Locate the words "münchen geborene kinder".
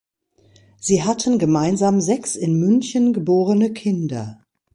2.59-4.43